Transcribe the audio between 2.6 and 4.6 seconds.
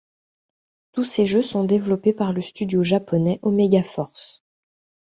japonais Omega Force.